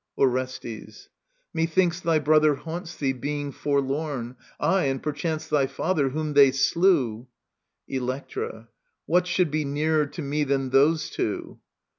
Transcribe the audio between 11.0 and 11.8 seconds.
two